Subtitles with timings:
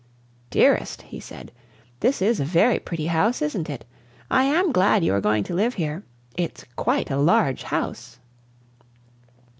[0.49, 1.51] "Dearest," he said,
[1.99, 3.85] "this is a very pretty house, isn't it?
[4.31, 6.03] I am glad you are going to live here.
[6.35, 8.17] It's quite a large house."